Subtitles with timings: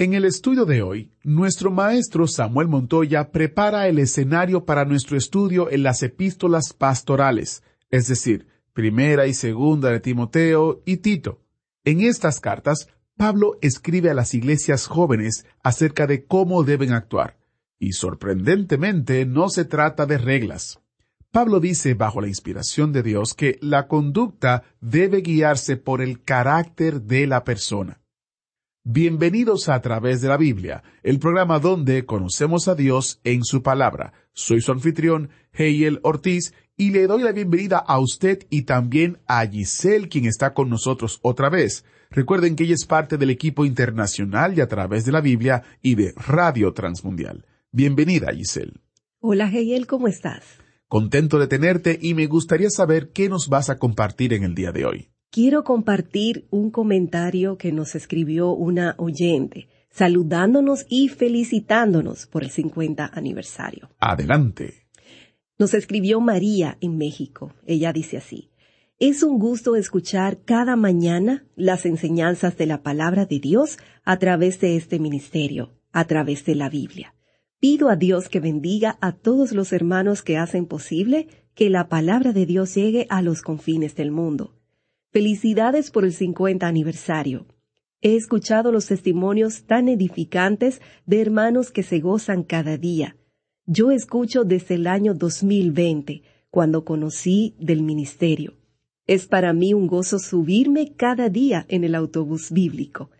[0.00, 5.70] En el estudio de hoy, nuestro maestro Samuel Montoya prepara el escenario para nuestro estudio
[5.70, 11.42] en las epístolas pastorales, es decir, primera y segunda de Timoteo y Tito.
[11.84, 17.36] En estas cartas, Pablo escribe a las iglesias jóvenes acerca de cómo deben actuar.
[17.78, 20.80] Y sorprendentemente no se trata de reglas.
[21.30, 27.02] Pablo dice bajo la inspiración de Dios que la conducta debe guiarse por el carácter
[27.02, 27.99] de la persona.
[28.84, 34.14] Bienvenidos a, través de la Biblia, el programa donde conocemos a Dios en su palabra.
[34.32, 39.46] Soy su anfitrión, Heiel Ortiz, y le doy la bienvenida a usted y también a
[39.46, 41.84] Giselle, quien está con nosotros otra vez.
[42.10, 45.94] Recuerden que ella es parte del equipo internacional y a través de la Biblia y
[45.96, 47.44] de Radio Transmundial.
[47.72, 48.80] Bienvenida, Giselle.
[49.18, 50.42] Hola, Heiel, ¿cómo estás?
[50.88, 54.72] Contento de tenerte y me gustaría saber qué nos vas a compartir en el día
[54.72, 55.10] de hoy.
[55.32, 63.08] Quiero compartir un comentario que nos escribió una oyente, saludándonos y felicitándonos por el 50
[63.14, 63.90] aniversario.
[64.00, 64.88] Adelante.
[65.56, 67.54] Nos escribió María en México.
[67.64, 68.50] Ella dice así,
[68.98, 74.58] es un gusto escuchar cada mañana las enseñanzas de la palabra de Dios a través
[74.58, 77.14] de este ministerio, a través de la Biblia.
[77.60, 82.32] Pido a Dios que bendiga a todos los hermanos que hacen posible que la palabra
[82.32, 84.59] de Dios llegue a los confines del mundo.
[85.12, 87.46] Felicidades por el 50 aniversario.
[88.00, 93.16] He escuchado los testimonios tan edificantes de hermanos que se gozan cada día.
[93.66, 98.54] Yo escucho desde el año 2020, cuando conocí del ministerio.
[99.08, 103.10] Es para mí un gozo subirme cada día en el autobús bíblico.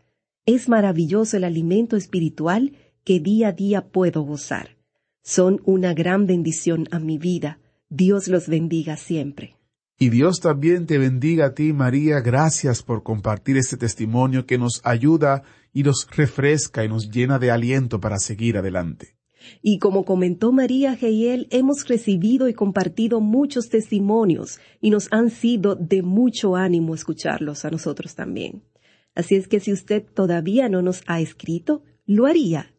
[0.46, 2.72] Es maravilloso el alimento espiritual
[3.02, 4.76] que día a día puedo gozar.
[5.24, 7.58] Son una gran bendición a mi vida.
[7.88, 9.56] Dios los bendiga siempre.
[10.02, 12.20] Y Dios también te bendiga a ti, María.
[12.20, 15.42] Gracias por compartir este testimonio que nos ayuda
[15.74, 19.18] y nos refresca y nos llena de aliento para seguir adelante.
[19.60, 25.74] Y como comentó María Geiel, hemos recibido y compartido muchos testimonios y nos han sido
[25.74, 28.62] de mucho ánimo escucharlos a nosotros también.
[29.14, 32.72] Así es que si usted todavía no nos ha escrito, lo haría.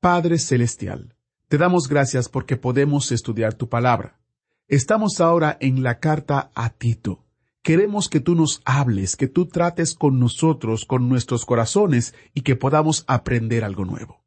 [0.00, 1.14] Padre Celestial,
[1.48, 4.20] te damos gracias porque podemos estudiar tu palabra.
[4.68, 7.24] Estamos ahora en la carta a Tito.
[7.62, 12.56] Queremos que tú nos hables, que tú trates con nosotros, con nuestros corazones y que
[12.56, 14.22] podamos aprender algo nuevo.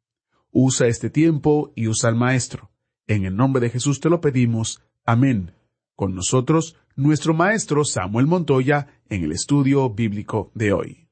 [0.50, 2.72] Usa este tiempo y usa al Maestro.
[3.06, 4.82] En el nombre de Jesús te lo pedimos.
[5.04, 5.52] Amén.
[5.94, 11.06] Con nosotros, nuestro maestro Samuel Montoya en el estudio bíblico de hoy.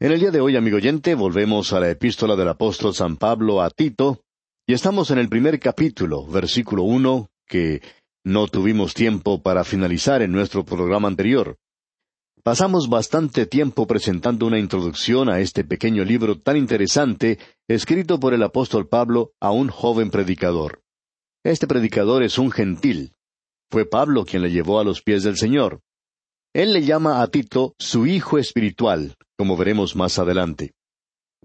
[0.00, 3.60] En el día de hoy, amigo oyente, volvemos a la epístola del apóstol San Pablo
[3.60, 4.22] a Tito,
[4.66, 7.82] y estamos en el primer capítulo, versículo uno, que
[8.24, 11.58] no tuvimos tiempo para finalizar en nuestro programa anterior.
[12.42, 17.38] Pasamos bastante tiempo presentando una introducción a este pequeño libro tan interesante,
[17.68, 20.80] escrito por el apóstol Pablo a un joven predicador.
[21.44, 23.12] Este predicador es un gentil.
[23.70, 25.80] Fue Pablo quien le llevó a los pies del Señor.
[26.54, 30.72] Él le llama a Tito su hijo espiritual, como veremos más adelante.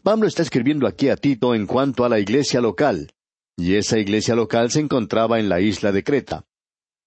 [0.03, 3.11] Pablo está escribiendo aquí a Tito en cuanto a la iglesia local,
[3.57, 6.45] y esa iglesia local se encontraba en la isla de Creta.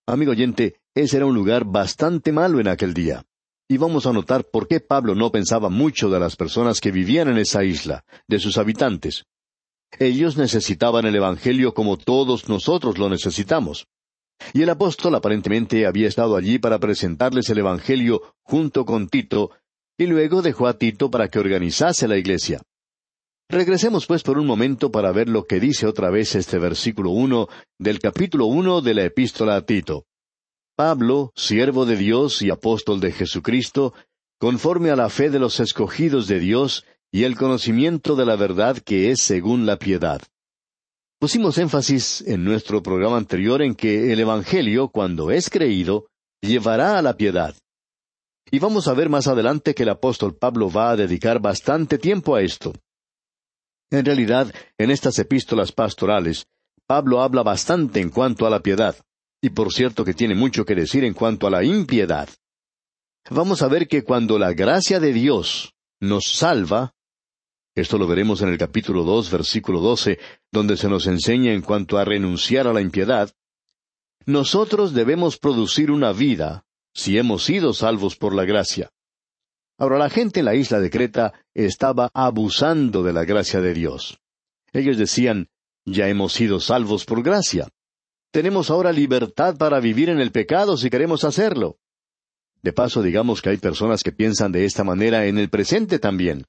[0.06, 3.24] Amigo oyente, ese era un lugar bastante malo en aquel día.
[3.68, 7.28] Y vamos a notar por qué Pablo no pensaba mucho de las personas que vivían
[7.28, 9.24] en esa isla, de sus habitantes.
[9.98, 13.86] Ellos necesitaban el Evangelio como todos nosotros lo necesitamos.
[14.52, 19.50] Y el apóstol aparentemente había estado allí para presentarles el Evangelio junto con Tito,
[19.96, 22.60] y luego dejó a Tito para que organizase la iglesia.
[23.48, 27.48] Regresemos pues por un momento para ver lo que dice otra vez este versículo uno
[27.78, 30.06] del capítulo uno de la epístola a Tito.
[30.76, 33.94] Pablo, siervo de Dios y apóstol de Jesucristo,
[34.40, 38.78] conforme a la fe de los escogidos de Dios y el conocimiento de la verdad
[38.78, 40.20] que es según la piedad.
[41.24, 46.08] Pusimos énfasis en nuestro programa anterior en que el Evangelio, cuando es creído,
[46.42, 47.56] llevará a la piedad.
[48.50, 52.36] Y vamos a ver más adelante que el apóstol Pablo va a dedicar bastante tiempo
[52.36, 52.74] a esto.
[53.90, 56.44] En realidad, en estas epístolas pastorales,
[56.86, 58.94] Pablo habla bastante en cuanto a la piedad
[59.40, 62.28] y por cierto que tiene mucho que decir en cuanto a la impiedad.
[63.30, 65.72] Vamos a ver que cuando la gracia de Dios
[66.02, 66.92] nos salva,
[67.74, 70.18] esto lo veremos en el capítulo dos, versículo doce,
[70.52, 73.30] donde se nos enseña en cuanto a renunciar a la impiedad,
[74.26, 78.90] nosotros debemos producir una vida si hemos sido salvos por la gracia.
[79.76, 84.20] Ahora la gente en la isla de Creta estaba abusando de la gracia de Dios.
[84.72, 85.48] Ellos decían,
[85.84, 87.68] ya hemos sido salvos por gracia.
[88.30, 91.78] Tenemos ahora libertad para vivir en el pecado si queremos hacerlo.
[92.62, 96.46] De paso, digamos que hay personas que piensan de esta manera en el presente también.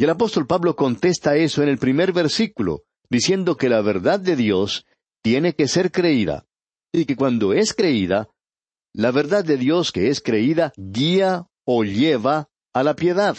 [0.00, 4.34] Y el apóstol Pablo contesta eso en el primer versículo, diciendo que la verdad de
[4.34, 4.86] Dios
[5.22, 6.46] tiene que ser creída,
[6.90, 8.30] y que cuando es creída,
[8.94, 13.36] la verdad de Dios que es creída guía o lleva a la piedad.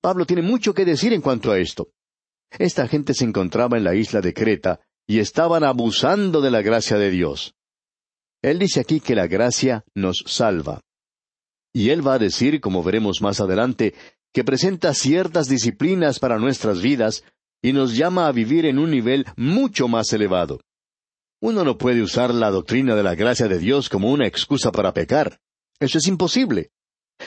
[0.00, 1.88] Pablo tiene mucho que decir en cuanto a esto.
[2.56, 6.96] Esta gente se encontraba en la isla de Creta, y estaban abusando de la gracia
[6.96, 7.56] de Dios.
[8.40, 10.80] Él dice aquí que la gracia nos salva.
[11.72, 13.94] Y él va a decir, como veremos más adelante,
[14.32, 17.24] que presenta ciertas disciplinas para nuestras vidas
[17.62, 20.60] y nos llama a vivir en un nivel mucho más elevado.
[21.42, 24.92] Uno no puede usar la doctrina de la gracia de Dios como una excusa para
[24.92, 25.40] pecar.
[25.78, 26.70] Eso es imposible.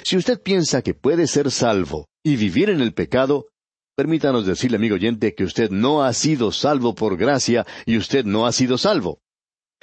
[0.04, 3.48] Si usted piensa que puede ser salvo y vivir en el pecado,
[3.96, 8.48] Permítanos decirle, amigo oyente, que usted no ha sido salvo por gracia y usted no
[8.48, 9.20] ha sido salvo.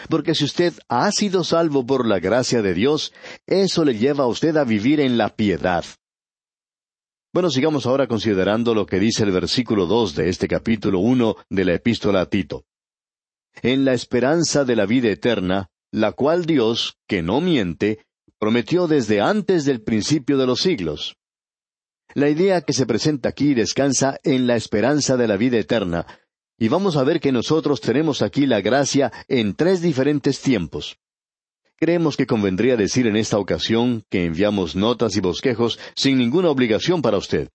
[0.08, 3.12] Porque si usted ha sido salvo por la gracia de Dios,
[3.46, 5.84] eso le lleva a usted a vivir en la piedad.
[7.32, 11.64] Bueno, sigamos ahora considerando lo que dice el versículo dos de este capítulo uno de
[11.64, 12.64] la epístola a Tito.
[13.62, 18.04] En la esperanza de la vida eterna, la cual Dios, que no miente,
[18.40, 21.18] prometió desde antes del principio de los siglos.
[22.14, 26.06] La idea que se presenta aquí descansa en la esperanza de la vida eterna,
[26.58, 30.98] y vamos a ver que nosotros tenemos aquí la gracia en tres diferentes tiempos.
[31.80, 37.00] Creemos que convendría decir en esta ocasión que enviamos notas y bosquejos sin ninguna obligación
[37.00, 37.48] para usted.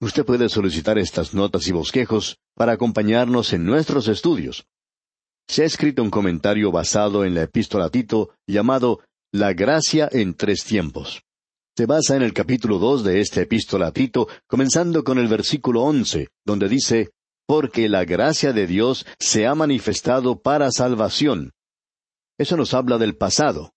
[0.00, 4.64] Usted puede solicitar estas notas y bosquejos para acompañarnos en nuestros estudios.
[5.48, 9.00] Se ha escrito un comentario basado en la epístola Tito llamado
[9.32, 11.22] La gracia en tres tiempos
[11.74, 15.82] se basa en el capítulo dos de esta epístola a Tito, comenzando con el versículo
[15.82, 17.12] once, donde dice,
[17.46, 21.52] Porque la gracia de Dios se ha manifestado para salvación.
[22.42, 23.72] Eso nos habla del pasado.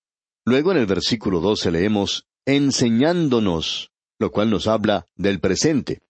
[0.45, 6.01] Luego en el versículo doce leemos, enseñándonos, lo cual nos habla del presente.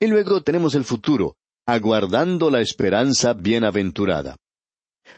[0.00, 1.36] Y luego tenemos el futuro,
[1.66, 4.36] aguardando la esperanza bienaventurada.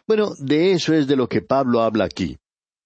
[0.07, 2.39] Bueno, de eso es de lo que Pablo habla aquí,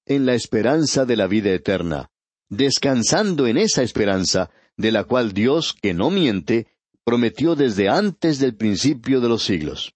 [0.06, 2.12] en la esperanza de la vida eterna
[2.52, 6.66] descansando en esa esperanza, de la cual Dios, que no miente,
[7.02, 9.94] prometió desde antes del principio de los siglos.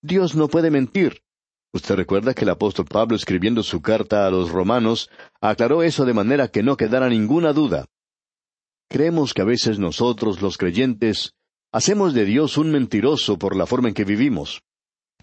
[0.00, 1.24] Dios no puede mentir.
[1.72, 5.08] Usted recuerda que el apóstol Pablo escribiendo su carta a los romanos
[5.40, 7.86] aclaró eso de manera que no quedara ninguna duda.
[8.88, 11.34] Creemos que a veces nosotros, los creyentes,
[11.72, 14.62] hacemos de Dios un mentiroso por la forma en que vivimos.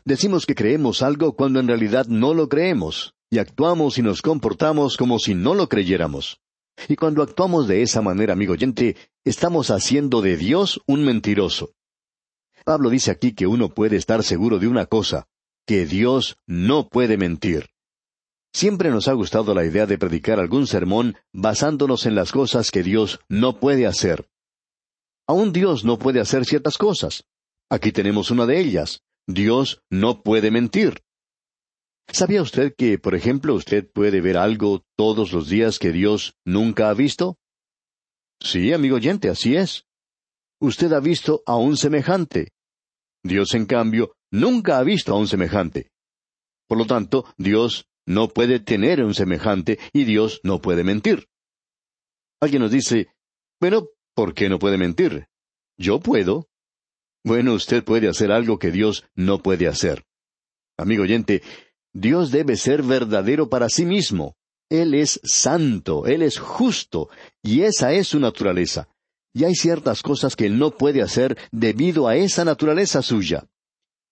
[0.06, 4.96] Decimos que creemos algo cuando en realidad no lo creemos, y actuamos y nos comportamos
[4.96, 6.40] como si no lo creyéramos.
[6.88, 11.72] Y cuando actuamos de esa manera, amigo oyente, estamos haciendo de Dios un mentiroso.
[12.64, 15.28] Pablo dice aquí que uno puede estar seguro de una cosa,
[15.68, 17.70] que Dios no puede mentir.
[18.54, 22.82] Siempre nos ha gustado la idea de predicar algún sermón basándonos en las cosas que
[22.82, 24.28] Dios no puede hacer.
[25.28, 27.26] Aún Dios no puede hacer ciertas cosas.
[27.70, 29.04] Aquí tenemos una de ellas.
[29.28, 31.04] Dios no puede mentir.
[32.10, 36.90] ¿Sabía usted que, por ejemplo, usted puede ver algo todos los días que Dios nunca
[36.90, 37.38] ha visto?
[38.40, 39.86] Sí, amigo oyente, así es.
[40.62, 42.54] Usted ha visto a un semejante.
[43.22, 45.92] Dios, en cambio, nunca ha visto a un semejante.
[46.68, 51.28] Por lo tanto, Dios no puede tener un semejante y Dios no puede mentir.
[52.42, 53.10] Alguien nos dice,
[53.60, 55.28] bueno, ¿por qué no puede mentir?
[55.78, 56.48] Yo puedo.
[57.24, 60.06] Bueno, usted puede hacer algo que Dios no puede hacer.
[60.78, 61.42] Amigo oyente,
[61.94, 64.36] Dios debe ser verdadero para sí mismo.
[64.70, 67.10] Él es santo, Él es justo,
[67.42, 68.88] y esa es su naturaleza.
[69.34, 73.48] Y hay ciertas cosas que Él no puede hacer debido a esa naturaleza suya.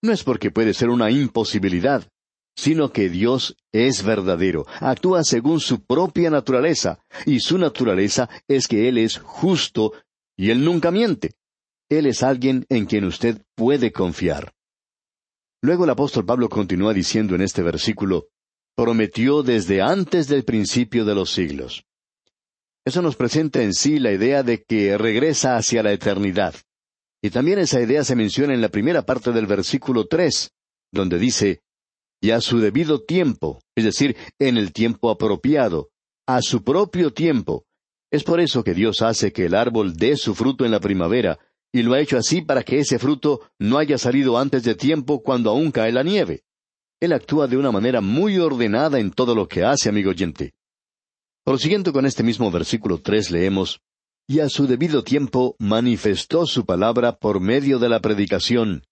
[0.06, 2.08] No es porque puede ser una imposibilidad,
[2.56, 8.88] sino que Dios es verdadero, actúa según su propia naturaleza, y su naturaleza es que
[8.88, 9.94] Él es justo
[10.38, 11.32] y Él nunca miente.
[11.90, 14.54] Él es alguien en quien usted puede confiar.
[15.64, 18.28] Luego el apóstol Pablo continúa diciendo en este versículo,
[18.76, 21.84] prometió desde antes del principio de los siglos.
[22.86, 26.54] Eso nos presenta en sí la idea de que regresa hacia la eternidad.
[27.25, 30.51] Y también esa idea se menciona en la primera parte del versículo tres,
[30.91, 31.63] donde dice,
[32.22, 35.89] y a su debido tiempo, es decir, en el tiempo apropiado,
[36.27, 37.65] a su propio tiempo.
[38.12, 41.39] Es por eso que Dios hace que el árbol dé su fruto en la primavera,
[41.74, 45.24] y lo ha hecho así para que ese fruto no haya salido antes de tiempo
[45.24, 46.44] cuando aún cae la nieve.
[47.00, 50.53] Él actúa de una manera muy ordenada en todo lo que hace, amigo oyente.
[51.44, 53.82] Prosiguiendo con este mismo versículo tres leemos,
[54.27, 58.84] Y a su debido tiempo manifestó su palabra por medio de la predicación,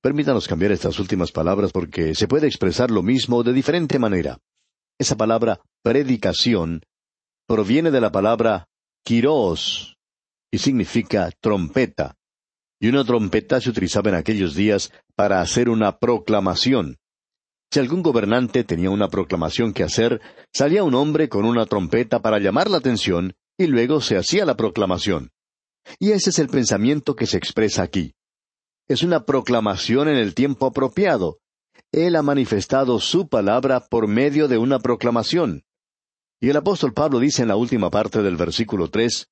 [0.00, 4.38] Permítanos cambiar estas últimas palabras porque se puede expresar lo mismo de diferente manera.
[4.96, 6.82] Esa palabra predicación
[7.46, 8.68] proviene de la palabra
[9.04, 9.96] kiros
[10.52, 12.14] y significa trompeta.
[12.80, 16.98] Y una trompeta se utilizaba en aquellos días para hacer una proclamación.
[17.72, 20.20] Si algún gobernante tenía una proclamación que hacer,
[20.54, 24.56] salía un hombre con una trompeta para llamar la atención y luego se hacía la
[24.56, 25.32] proclamación.
[25.98, 28.14] Y ese es el pensamiento que se expresa aquí
[28.88, 31.38] es una proclamación en el tiempo apropiado.
[31.92, 35.62] Él ha manifestado su palabra por medio de una proclamación.
[36.40, 39.28] Y el apóstol Pablo dice en la última parte del versículo tres,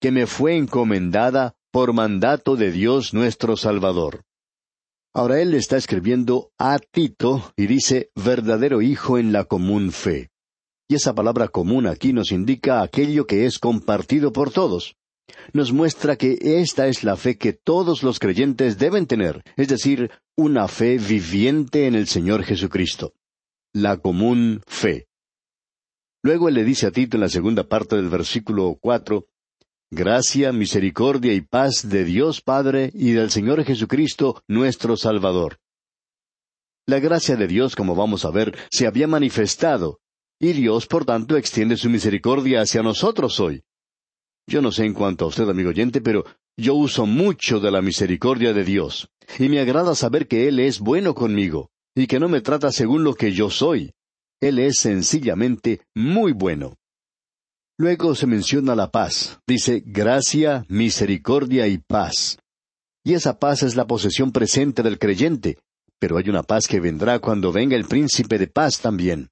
[0.00, 4.24] que me fue encomendada por mandato de Dios nuestro Salvador.
[5.14, 10.30] Ahora él está escribiendo a Tito y dice verdadero hijo en la común fe.
[10.88, 14.96] Y esa palabra común aquí nos indica aquello que es compartido por todos
[15.52, 20.10] nos muestra que esta es la fe que todos los creyentes deben tener, es decir,
[20.36, 23.14] una fe viviente en el Señor Jesucristo.
[23.72, 25.06] La común fe.
[26.22, 29.26] Luego él le dice a Tito en la segunda parte del versículo cuatro,
[29.90, 35.60] Gracia, misericordia y paz de Dios Padre y del Señor Jesucristo, nuestro Salvador.
[36.86, 40.00] La gracia de Dios, como vamos a ver, se había manifestado,
[40.40, 43.62] y Dios, por tanto, extiende su misericordia hacia nosotros hoy.
[44.46, 46.24] Yo no sé en cuanto a usted, amigo oyente, pero
[46.56, 50.80] yo uso mucho de la misericordia de Dios, y me agrada saber que Él es
[50.80, 53.92] bueno conmigo, y que no me trata según lo que yo soy.
[54.40, 56.76] Él es sencillamente muy bueno.
[57.76, 59.40] Luego se menciona la paz.
[59.46, 62.38] Dice gracia, misericordia y paz.
[63.04, 65.58] Y esa paz es la posesión presente del creyente,
[65.98, 69.30] pero hay una paz que vendrá cuando venga el príncipe de paz también.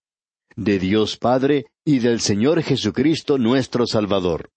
[0.59, 4.49] De Dios Padre y del Señor Jesucristo nuestro Salvador.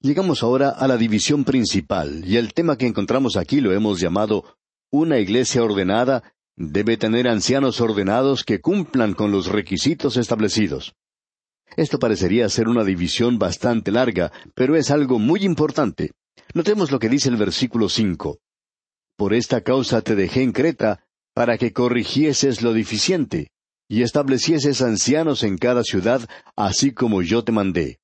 [0.00, 4.56] Llegamos ahora a la división principal, y el tema que encontramos aquí lo hemos llamado
[4.92, 10.94] Una iglesia ordenada debe tener ancianos ordenados que cumplan con los requisitos establecidos.
[11.76, 16.12] Esto parecería ser una división bastante larga, pero es algo muy importante.
[16.54, 18.38] Notemos lo que dice el versículo cinco.
[19.16, 21.04] Por esta causa te dejé en Creta,
[21.34, 23.50] para que corrigieses lo deficiente,
[23.88, 27.98] y establecieses ancianos en cada ciudad, así como yo te mandé.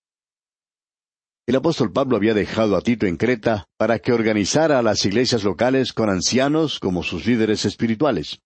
[1.47, 5.45] El apóstol Pablo había dejado a Tito en Creta para que organizara a las iglesias
[5.45, 8.41] locales con ancianos como sus líderes espirituales.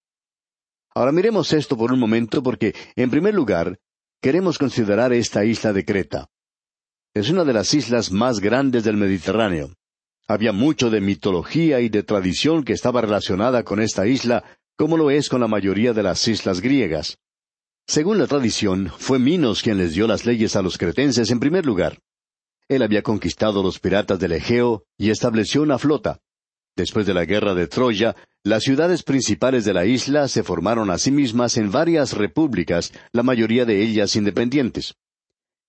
[0.92, 3.78] Ahora miremos esto por un momento porque, en primer lugar,
[4.20, 6.28] queremos considerar esta isla de Creta.
[7.14, 9.74] Es una de las islas más grandes del Mediterráneo.
[10.26, 14.42] Había mucho de mitología y de tradición que estaba relacionada con esta isla,
[14.76, 17.18] como lo es con la mayoría de las islas griegas.
[17.88, 21.64] Según la tradición, fue Minos quien les dio las leyes a los cretenses en primer
[21.64, 22.02] lugar.
[22.68, 26.20] Él había conquistado los piratas del Egeo y estableció una flota.
[26.76, 28.14] Después de la guerra de Troya,
[28.44, 33.22] las ciudades principales de la isla se formaron a sí mismas en varias repúblicas, la
[33.22, 34.94] mayoría de ellas independientes.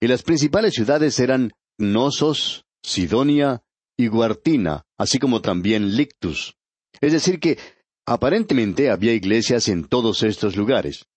[0.01, 3.63] Y las principales ciudades eran Gnosos, Sidonia
[3.95, 6.57] y Guartina, así como también Lictus.
[6.99, 7.57] Es decir que
[8.05, 11.08] aparentemente había iglesias en todos estos lugares.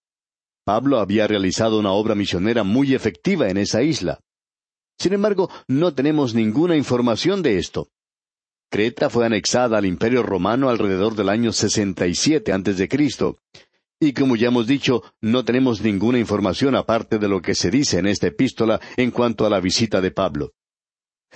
[0.64, 4.21] Pablo había realizado una obra misionera muy efectiva en esa isla.
[4.99, 7.88] Sin embargo, no tenemos ninguna información de esto.
[8.71, 12.88] Creta fue anexada al Imperio Romano alrededor del año 67 a.C.
[14.00, 17.99] Y como ya hemos dicho, no tenemos ninguna información aparte de lo que se dice
[17.99, 20.52] en esta epístola en cuanto a la visita de Pablo.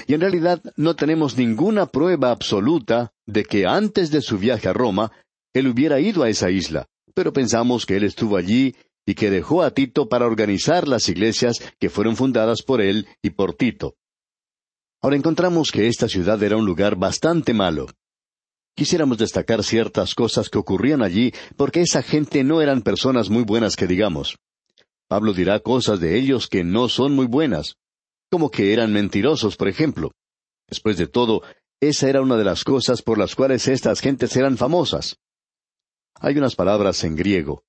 [0.06, 4.72] Y en realidad no tenemos ninguna prueba absoluta de que antes de su viaje a
[4.72, 5.12] Roma,
[5.52, 8.74] él hubiera ido a esa isla, pero pensamos que él estuvo allí
[9.06, 13.30] y que dejó a Tito para organizar las iglesias que fueron fundadas por él y
[13.30, 13.94] por Tito.
[15.00, 17.86] Ahora encontramos que esta ciudad era un lugar bastante malo.
[18.74, 23.76] Quisiéramos destacar ciertas cosas que ocurrían allí porque esa gente no eran personas muy buenas
[23.76, 24.36] que digamos.
[25.08, 27.76] Pablo dirá cosas de ellos que no son muy buenas,
[28.30, 30.10] como que eran mentirosos, por ejemplo.
[30.68, 31.42] Después de todo,
[31.80, 35.16] esa era una de las cosas por las cuales estas gentes eran famosas.
[36.14, 37.62] Hay unas palabras en griego,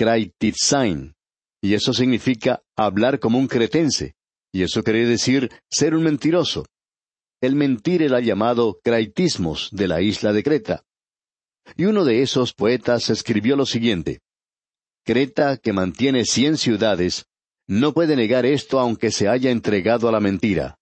[0.00, 1.14] kraititzain,
[1.60, 4.14] y eso significa hablar como un cretense.
[4.50, 6.64] Y eso quiere decir ser un mentiroso.
[7.42, 10.84] El mentir era llamado craitismos de la isla de Creta.
[11.76, 14.20] Y uno de esos poetas escribió lo siguiente.
[15.04, 17.26] Creta, que mantiene cien ciudades,
[17.68, 20.78] no puede negar esto aunque se haya entregado a la mentira.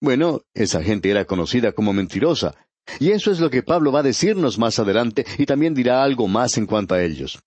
[0.00, 2.54] Bueno, esa gente era conocida como mentirosa,
[3.00, 6.26] y eso es lo que Pablo va a decirnos más adelante y también dirá algo
[6.26, 7.38] más en cuanto a ellos.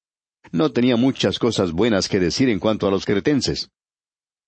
[0.52, 3.70] No tenía muchas cosas buenas que decir en cuanto a los cretenses.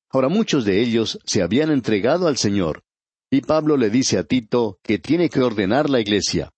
[0.09, 2.83] Ahora muchos de ellos se habían entregado al Señor,
[3.31, 6.51] y Pablo le dice a Tito que tiene que ordenar la iglesia.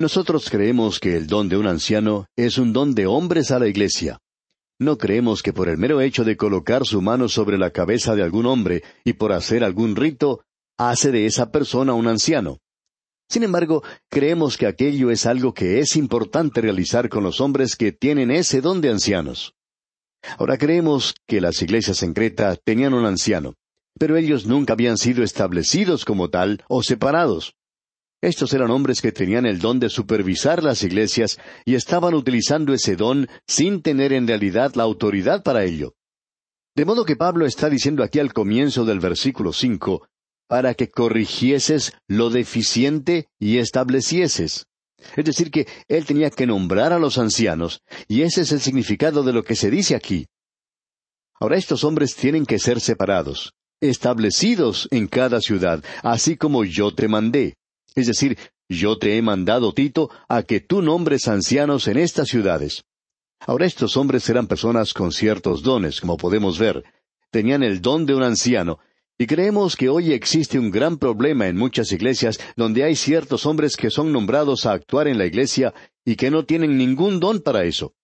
[0.00, 3.68] Nosotros creemos que el don de un anciano es un don de hombres a la
[3.68, 4.18] iglesia.
[4.80, 8.24] No creemos que por el mero hecho de colocar su mano sobre la cabeza de
[8.24, 10.42] algún hombre y por hacer algún rito,
[10.76, 12.58] hace de esa persona un anciano.
[13.28, 17.92] Sin embargo, creemos que aquello es algo que es importante realizar con los hombres que
[17.92, 19.54] tienen ese don de ancianos.
[20.38, 23.54] Ahora creemos que las iglesias en Creta tenían un anciano,
[23.98, 27.54] pero ellos nunca habían sido establecidos como tal o separados.
[28.22, 32.96] Estos eran hombres que tenían el don de supervisar las iglesias y estaban utilizando ese
[32.96, 35.94] don sin tener en realidad la autoridad para ello.
[36.74, 40.08] De modo que Pablo está diciendo aquí al comienzo del versículo cinco,
[40.46, 44.66] para que corrigieses lo deficiente y establecieses.
[45.16, 49.22] Es decir, que él tenía que nombrar a los ancianos, y ese es el significado
[49.22, 50.26] de lo que se dice aquí.
[51.40, 57.08] Ahora estos hombres tienen que ser separados, establecidos en cada ciudad, así como yo te
[57.08, 57.54] mandé.
[57.94, 62.84] Es decir, yo te he mandado, Tito, a que tú nombres ancianos en estas ciudades.
[63.40, 66.82] Ahora estos hombres eran personas con ciertos dones, como podemos ver.
[67.30, 68.78] Tenían el don de un anciano,
[69.18, 73.76] y creemos que hoy existe un gran problema en muchas iglesias donde hay ciertos hombres
[73.76, 75.72] que son nombrados a actuar en la iglesia
[76.04, 77.94] y que no tienen ningún don para eso.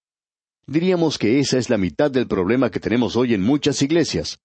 [0.67, 4.39] Diríamos que esa es la mitad del problema que tenemos hoy en muchas iglesias.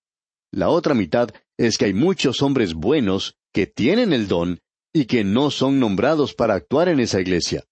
[0.51, 4.59] La otra mitad es que hay muchos hombres buenos que tienen el don
[4.91, 7.63] y que no son nombrados para actuar en esa iglesia.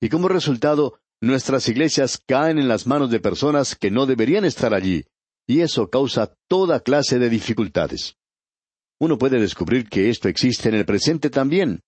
[0.00, 4.74] Y como resultado, nuestras iglesias caen en las manos de personas que no deberían estar
[4.74, 5.04] allí,
[5.48, 8.16] y eso causa toda clase de dificultades.
[9.00, 11.80] Uno puede descubrir que esto existe en el presente también.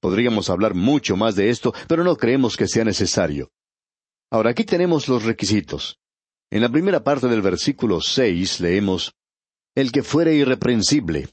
[0.00, 3.50] Podríamos hablar mucho más de esto, pero no creemos que sea necesario.
[4.30, 5.98] Ahora aquí tenemos los requisitos.
[6.50, 9.12] En la primera parte del versículo seis leemos
[9.76, 11.28] El que fuere irreprensible.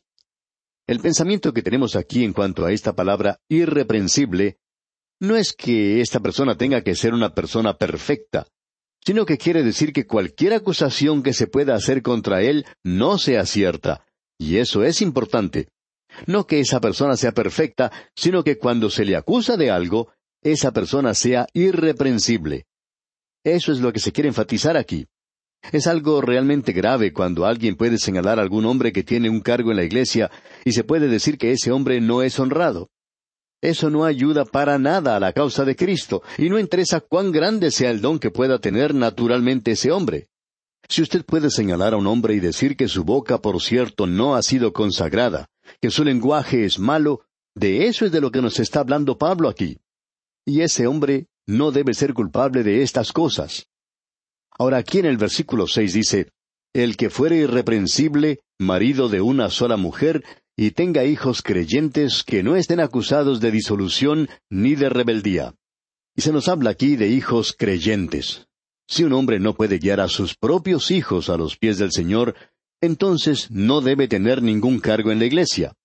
[0.86, 4.60] El pensamiento que tenemos aquí en cuanto a esta palabra irreprensible
[5.20, 8.48] no es que esta persona tenga que ser una persona perfecta,
[9.08, 13.46] sino que quiere decir que cualquier acusación que se pueda hacer contra él no sea
[13.46, 14.06] cierta,
[14.38, 15.70] y eso es importante.
[16.26, 20.12] No que esa persona sea perfecta, sino que cuando se le acusa de algo,
[20.44, 22.66] esa persona sea irreprensible.
[23.46, 25.06] Eso es lo que se quiere enfatizar aquí.
[25.72, 29.72] Es algo realmente grave cuando alguien puede señalar a algún hombre que tiene un cargo
[29.72, 30.30] en la iglesia
[30.66, 32.90] y se puede decir que ese hombre no es honrado.
[33.62, 37.72] Eso no ayuda para nada a la causa de Cristo, y no interesa cuán grande
[37.72, 40.28] sea el don que pueda tener naturalmente ese hombre.
[40.88, 44.36] Si usted puede señalar a un hombre y decir que su boca, por cierto, no
[44.36, 45.50] ha sido consagrada,
[45.82, 49.50] que su lenguaje es malo, de eso es de lo que nos está hablando Pablo
[49.50, 49.80] aquí.
[50.46, 53.68] Y ese hombre no debe ser culpable de estas cosas.
[54.52, 56.32] Ahora aquí en el versículo seis dice,
[56.74, 60.24] El que fuere irreprensible, marido de una sola mujer,
[60.60, 65.54] y tenga hijos creyentes que no estén acusados de disolución ni de rebeldía.
[66.16, 68.48] Y se nos habla aquí de hijos creyentes.
[68.88, 72.34] Si un hombre no puede guiar a sus propios hijos a los pies del Señor,
[72.82, 75.76] entonces no debe tener ningún cargo en la iglesia.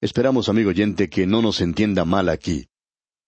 [0.00, 2.68] Esperamos, amigo oyente, que no nos entienda mal aquí.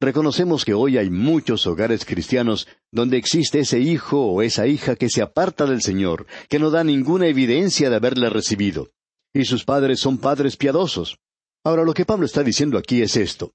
[0.00, 5.10] Reconocemos que hoy hay muchos hogares cristianos donde existe ese hijo o esa hija que
[5.10, 8.92] se aparta del Señor, que no da ninguna evidencia de haberle recibido.
[9.34, 11.18] Y sus padres son padres piadosos.
[11.64, 13.52] Ahora lo que Pablo está diciendo aquí es esto,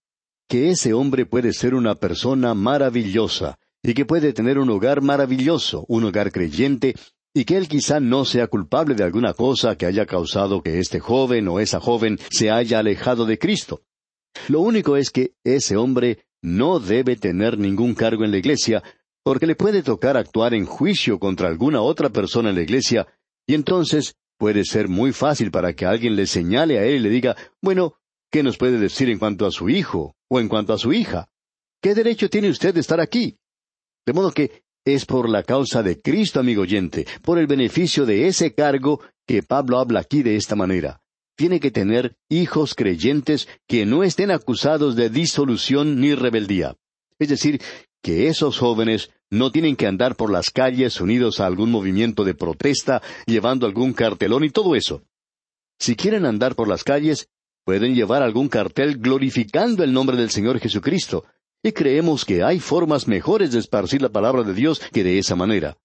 [0.47, 5.86] que ese hombre puede ser una persona maravillosa, y que puede tener un hogar maravilloso,
[5.88, 6.95] un hogar creyente,
[7.33, 10.99] y que él quizá no sea culpable de alguna cosa que haya causado que este
[10.99, 13.81] joven o esa joven se haya alejado de Cristo.
[14.47, 18.83] Lo único es que ese hombre no debe tener ningún cargo en la iglesia,
[19.23, 23.07] porque le puede tocar actuar en juicio contra alguna otra persona en la iglesia,
[23.47, 27.10] y entonces puede ser muy fácil para que alguien le señale a él y le
[27.10, 27.93] diga, bueno,
[28.29, 31.29] ¿qué nos puede decir en cuanto a su hijo o en cuanto a su hija?
[31.82, 33.38] ¿Qué derecho tiene usted de estar aquí?
[34.06, 38.27] De modo que es por la causa de Cristo, amigo oyente, por el beneficio de
[38.27, 40.99] ese cargo que Pablo habla aquí de esta manera.
[41.38, 46.75] Tiene que tener hijos creyentes que no estén acusados de disolución ni rebeldía.
[47.19, 47.62] Es decir,
[48.02, 52.36] que esos jóvenes no tienen que andar por las calles unidos a algún movimiento de
[52.36, 55.04] protesta, llevando algún cartelón y todo eso.
[55.80, 57.30] Si quieren andar por las calles,
[57.65, 61.26] pueden llevar algún cartel glorificando el nombre del Señor Jesucristo,
[61.63, 65.36] y creemos que hay formas mejores de esparcir la palabra de Dios que de esa
[65.36, 65.78] manera.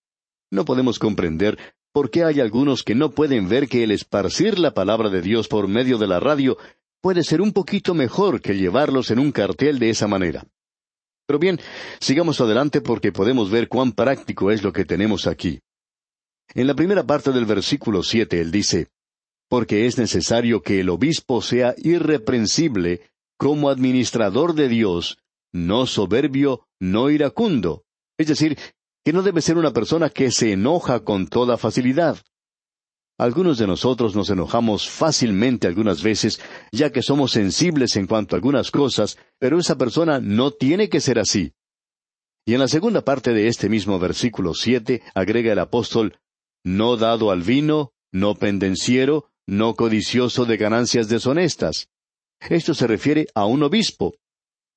[0.51, 1.57] No podemos comprender
[1.93, 5.47] por qué hay algunos que no pueden ver que el esparcir la palabra de Dios
[5.47, 6.59] por medio de la radio
[7.01, 10.45] puede ser un poquito mejor que llevarlos en un cartel de esa manera.
[11.29, 11.61] Pero bien,
[12.01, 15.61] sigamos adelante porque podemos ver cuán práctico es lo que tenemos aquí.
[16.55, 18.88] En la primera parte del versículo siete él dice,
[19.51, 23.03] Porque es necesario que el obispo sea irreprensible
[23.37, 25.19] como administrador de Dios,
[25.53, 27.85] no soberbio, no iracundo.
[28.19, 28.57] Es decir,
[29.05, 32.17] que no debe ser una persona que se enoja con toda facilidad.
[33.19, 38.39] Algunos de nosotros nos enojamos fácilmente algunas veces, ya que somos sensibles en cuanto a
[38.39, 41.53] algunas cosas, pero esa persona no tiene que ser así.
[42.47, 46.19] Y en la segunda parte de este mismo versículo siete agrega el apóstol
[46.65, 51.89] no dado al vino, no pendenciero, no codicioso de ganancias deshonestas.
[52.49, 54.15] Esto se refiere a un obispo,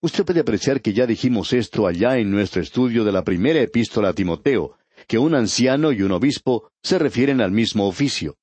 [0.03, 4.09] Usted puede apreciar que ya dijimos esto allá en nuestro estudio de la primera epístola
[4.09, 4.75] a Timoteo,
[5.11, 8.37] que un anciano y un obispo se refieren al mismo oficio.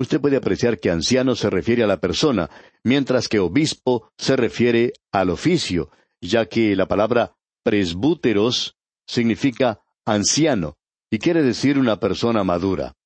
[0.00, 2.50] Usted puede apreciar que anciano se refiere a la persona,
[2.82, 8.74] mientras que obispo se refiere al oficio, ya que la palabra presbúteros
[9.06, 10.76] significa anciano,
[11.08, 12.96] y quiere decir una persona madura.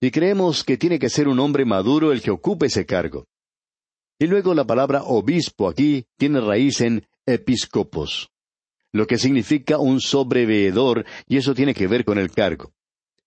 [0.00, 3.26] Y creemos que tiene que ser un hombre maduro el que ocupe ese cargo.
[4.20, 8.30] Y luego la palabra obispo aquí tiene raíz en episcopos,
[8.96, 12.72] lo que significa un sobreveedor, y eso tiene que ver con el cargo.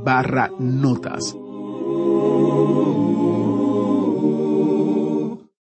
[0.04, 1.34] barra notas.